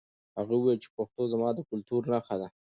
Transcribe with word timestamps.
هغه 0.37 0.53
وویل 0.55 0.79
چې 0.83 0.89
پښتو 0.95 1.21
زما 1.33 1.49
د 1.55 1.59
کلتور 1.69 2.01
نښه 2.13 2.35
ده. 2.41 2.47